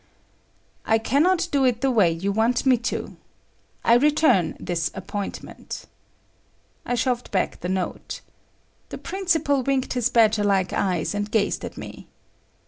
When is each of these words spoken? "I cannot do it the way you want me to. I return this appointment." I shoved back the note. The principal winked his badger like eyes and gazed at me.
"I 0.83 0.97
cannot 0.97 1.47
do 1.51 1.63
it 1.63 1.81
the 1.81 1.91
way 1.91 2.09
you 2.09 2.31
want 2.31 2.65
me 2.65 2.75
to. 2.89 3.17
I 3.85 3.93
return 3.97 4.57
this 4.59 4.89
appointment." 4.95 5.85
I 6.87 6.95
shoved 6.95 7.29
back 7.29 7.59
the 7.59 7.69
note. 7.69 8.21
The 8.89 8.97
principal 8.97 9.61
winked 9.61 9.93
his 9.93 10.09
badger 10.09 10.43
like 10.43 10.73
eyes 10.73 11.13
and 11.13 11.29
gazed 11.29 11.63
at 11.63 11.77
me. 11.77 12.07